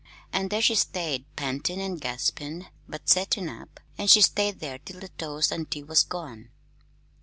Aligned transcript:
An' 0.33 0.47
there 0.49 0.63
she 0.63 0.73
stayed, 0.73 1.25
pantin' 1.35 1.79
an' 1.79 1.97
gaspin', 1.97 2.65
but 2.89 3.07
settin' 3.07 3.47
up 3.47 3.79
an' 3.99 4.07
she 4.07 4.21
stayed 4.21 4.59
there 4.59 4.79
till 4.79 4.99
the 4.99 5.09
toast 5.09 5.53
an' 5.53 5.65
tea 5.67 5.83
was 5.83 6.01
gone." 6.03 6.49